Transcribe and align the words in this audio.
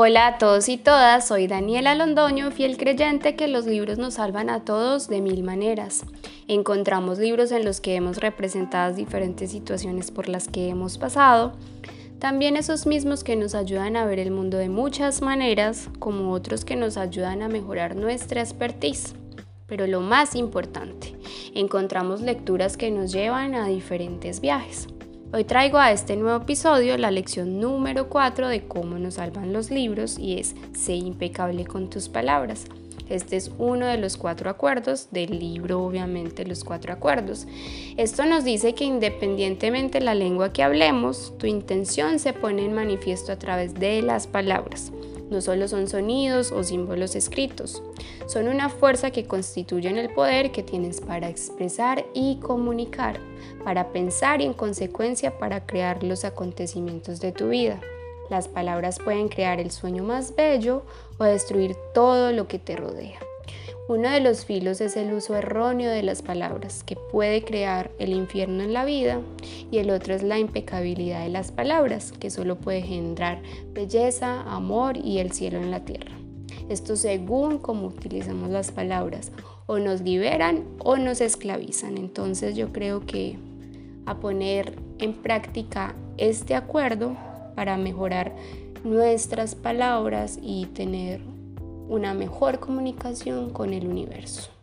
Hola 0.00 0.28
a 0.28 0.38
todos 0.38 0.68
y 0.68 0.76
todas, 0.76 1.26
soy 1.26 1.48
Daniela 1.48 1.92
Londoño, 1.96 2.52
fiel 2.52 2.76
creyente 2.76 3.34
que 3.34 3.48
los 3.48 3.66
libros 3.66 3.98
nos 3.98 4.14
salvan 4.14 4.48
a 4.48 4.64
todos 4.64 5.08
de 5.08 5.20
mil 5.20 5.42
maneras. 5.42 6.04
Encontramos 6.46 7.18
libros 7.18 7.50
en 7.50 7.64
los 7.64 7.80
que 7.80 7.94
vemos 7.94 8.18
representadas 8.18 8.94
diferentes 8.94 9.50
situaciones 9.50 10.12
por 10.12 10.28
las 10.28 10.46
que 10.46 10.68
hemos 10.68 10.98
pasado, 10.98 11.54
también 12.20 12.56
esos 12.56 12.86
mismos 12.86 13.24
que 13.24 13.34
nos 13.34 13.56
ayudan 13.56 13.96
a 13.96 14.06
ver 14.06 14.20
el 14.20 14.30
mundo 14.30 14.56
de 14.56 14.68
muchas 14.68 15.20
maneras, 15.20 15.90
como 15.98 16.30
otros 16.30 16.64
que 16.64 16.76
nos 16.76 16.96
ayudan 16.96 17.42
a 17.42 17.48
mejorar 17.48 17.96
nuestra 17.96 18.40
expertise. 18.40 19.16
Pero 19.66 19.88
lo 19.88 20.00
más 20.00 20.36
importante, 20.36 21.16
encontramos 21.56 22.20
lecturas 22.20 22.76
que 22.76 22.92
nos 22.92 23.10
llevan 23.10 23.56
a 23.56 23.66
diferentes 23.66 24.40
viajes. 24.40 24.86
Hoy 25.30 25.44
traigo 25.44 25.76
a 25.76 25.92
este 25.92 26.16
nuevo 26.16 26.42
episodio 26.42 26.96
la 26.96 27.10
lección 27.10 27.60
número 27.60 28.08
4 28.08 28.48
de 28.48 28.66
cómo 28.66 28.98
nos 28.98 29.14
salvan 29.14 29.52
los 29.52 29.70
libros 29.70 30.18
y 30.18 30.38
es 30.38 30.54
Sé 30.72 30.94
impecable 30.94 31.66
con 31.66 31.90
tus 31.90 32.08
palabras. 32.08 32.64
Este 33.10 33.36
es 33.36 33.50
uno 33.58 33.84
de 33.84 33.98
los 33.98 34.16
cuatro 34.16 34.48
acuerdos 34.48 35.08
del 35.10 35.38
libro, 35.38 35.84
obviamente 35.84 36.46
los 36.46 36.64
cuatro 36.64 36.94
acuerdos. 36.94 37.46
Esto 37.98 38.24
nos 38.24 38.42
dice 38.42 38.74
que 38.74 38.84
independientemente 38.84 39.98
de 39.98 40.06
la 40.06 40.14
lengua 40.14 40.50
que 40.50 40.62
hablemos, 40.62 41.36
tu 41.36 41.46
intención 41.46 42.18
se 42.18 42.32
pone 42.32 42.64
en 42.64 42.72
manifiesto 42.72 43.30
a 43.30 43.38
través 43.38 43.74
de 43.74 44.00
las 44.00 44.26
palabras. 44.26 44.92
No 45.30 45.42
solo 45.42 45.68
son 45.68 45.88
sonidos 45.88 46.52
o 46.52 46.64
símbolos 46.64 47.14
escritos, 47.14 47.82
son 48.26 48.48
una 48.48 48.70
fuerza 48.70 49.10
que 49.10 49.26
constituyen 49.26 49.98
el 49.98 50.12
poder 50.12 50.52
que 50.52 50.62
tienes 50.62 51.02
para 51.02 51.28
expresar 51.28 52.06
y 52.14 52.38
comunicar, 52.40 53.20
para 53.62 53.92
pensar 53.92 54.40
y 54.40 54.44
en 54.44 54.54
consecuencia 54.54 55.38
para 55.38 55.66
crear 55.66 56.02
los 56.02 56.24
acontecimientos 56.24 57.20
de 57.20 57.32
tu 57.32 57.48
vida. 57.48 57.78
Las 58.30 58.48
palabras 58.48 58.98
pueden 58.98 59.28
crear 59.28 59.60
el 59.60 59.70
sueño 59.70 60.02
más 60.02 60.34
bello 60.34 60.82
o 61.18 61.24
destruir 61.24 61.76
todo 61.92 62.32
lo 62.32 62.48
que 62.48 62.58
te 62.58 62.76
rodea. 62.76 63.18
Uno 63.88 64.10
de 64.10 64.20
los 64.20 64.44
filos 64.44 64.82
es 64.82 64.98
el 64.98 65.14
uso 65.14 65.34
erróneo 65.34 65.90
de 65.90 66.02
las 66.02 66.20
palabras, 66.20 66.84
que 66.84 66.94
puede 66.94 67.42
crear 67.42 67.90
el 67.98 68.12
infierno 68.12 68.62
en 68.62 68.74
la 68.74 68.84
vida, 68.84 69.22
y 69.70 69.78
el 69.78 69.88
otro 69.88 70.12
es 70.14 70.22
la 70.22 70.38
impecabilidad 70.38 71.22
de 71.22 71.30
las 71.30 71.52
palabras, 71.52 72.12
que 72.12 72.28
solo 72.28 72.56
puede 72.56 72.82
generar 72.82 73.40
belleza, 73.72 74.42
amor 74.42 74.98
y 74.98 75.20
el 75.20 75.32
cielo 75.32 75.56
en 75.56 75.70
la 75.70 75.86
tierra. 75.86 76.12
Esto 76.68 76.96
según 76.96 77.56
cómo 77.56 77.86
utilizamos 77.86 78.50
las 78.50 78.72
palabras, 78.72 79.32
o 79.64 79.78
nos 79.78 80.02
liberan 80.02 80.64
o 80.80 80.98
nos 80.98 81.22
esclavizan. 81.22 81.96
Entonces 81.96 82.56
yo 82.56 82.74
creo 82.74 83.06
que 83.06 83.38
a 84.04 84.20
poner 84.20 84.78
en 84.98 85.14
práctica 85.14 85.94
este 86.18 86.54
acuerdo 86.54 87.16
para 87.54 87.78
mejorar 87.78 88.36
nuestras 88.84 89.54
palabras 89.54 90.38
y 90.42 90.66
tener 90.66 91.22
una 91.88 92.14
mejor 92.14 92.60
comunicación 92.60 93.50
con 93.50 93.72
el 93.72 93.86
universo. 93.86 94.57